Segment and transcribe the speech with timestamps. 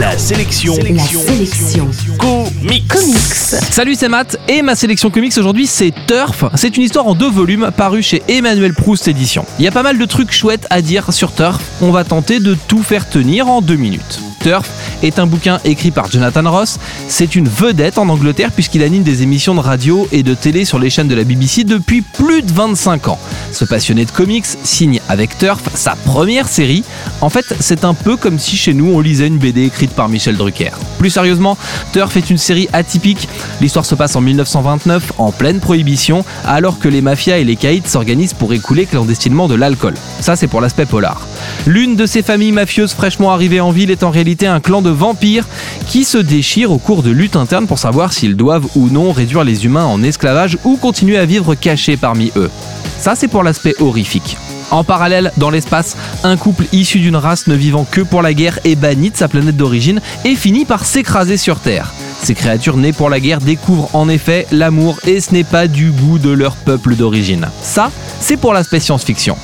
[0.00, 0.74] La sélection.
[0.78, 1.86] La sélection.
[2.18, 2.88] Comics.
[2.88, 3.34] Comics.
[3.70, 6.44] Salut, c'est Matt et ma sélection comics aujourd'hui c'est Turf.
[6.54, 9.44] C'est une histoire en deux volumes parue chez Emmanuel Proust Édition.
[9.58, 11.60] Il y a pas mal de trucs chouettes à dire sur Turf.
[11.82, 14.20] On va tenter de tout faire tenir en deux minutes.
[14.40, 14.70] Turf
[15.02, 16.78] est un bouquin écrit par Jonathan Ross.
[17.08, 20.78] C'est une vedette en Angleterre puisqu'il anime des émissions de radio et de télé sur
[20.78, 23.18] les chaînes de la BBC depuis plus de 25 ans.
[23.52, 26.84] Ce passionné de comics signe avec Turf sa première série.
[27.20, 30.08] En fait, c'est un peu comme si chez nous on lisait une BD écrite par
[30.08, 30.72] Michel Drucker.
[30.98, 31.56] Plus sérieusement,
[31.92, 33.28] Turf est une série atypique.
[33.60, 37.82] L'histoire se passe en 1929, en pleine prohibition, alors que les mafias et les caïds
[37.86, 39.94] s'organisent pour écouler clandestinement de l'alcool.
[40.20, 41.26] Ça, c'est pour l'aspect polar.
[41.66, 44.89] L'une de ces familles mafieuses fraîchement arrivées en ville est en réalité un clan de
[44.90, 45.46] vampires
[45.86, 49.44] qui se déchirent au cours de luttes internes pour savoir s'ils doivent ou non réduire
[49.44, 52.50] les humains en esclavage ou continuer à vivre cachés parmi eux.
[52.98, 54.36] Ça, c'est pour l'aspect horrifique.
[54.70, 58.60] En parallèle, dans l'espace, un couple issu d'une race ne vivant que pour la guerre
[58.64, 61.92] est banni de sa planète d'origine et finit par s'écraser sur Terre.
[62.22, 65.90] Ces créatures nées pour la guerre découvrent en effet l'amour et ce n'est pas du
[65.90, 67.48] goût de leur peuple d'origine.
[67.62, 69.36] Ça, c'est pour l'aspect science-fiction.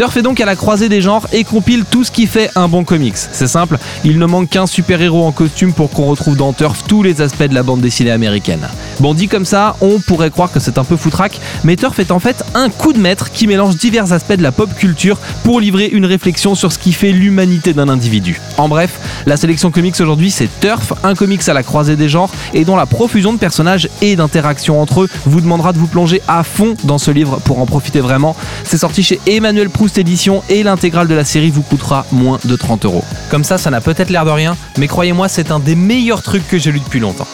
[0.00, 2.68] Turf est donc à la croisée des genres et compile tout ce qui fait un
[2.68, 3.18] bon comics.
[3.18, 7.02] C'est simple, il ne manque qu'un super-héros en costume pour qu'on retrouve dans Turf tous
[7.02, 8.66] les aspects de la bande dessinée américaine.
[9.00, 12.12] Bon, dit comme ça, on pourrait croire que c'est un peu foutraque, mais Turf est
[12.12, 15.60] en fait un coup de maître qui mélange divers aspects de la pop culture pour
[15.60, 18.40] livrer une réflexion sur ce qui fait l'humanité d'un individu.
[18.56, 22.30] En bref, la sélection comics aujourd'hui c'est Turf, un comics à la croisée des genres
[22.54, 26.22] et dont la profusion de personnages et d'interactions entre eux vous demandera de vous plonger
[26.26, 28.34] à fond dans ce livre pour en profiter vraiment.
[28.64, 32.54] C'est sorti chez Emmanuel Proust Édition et l'intégrale de la série vous coûtera moins de
[32.56, 33.02] 30 euros.
[33.30, 36.46] Comme ça, ça n'a peut-être l'air de rien, mais croyez-moi, c'est un des meilleurs trucs
[36.48, 37.26] que j'ai lu depuis longtemps.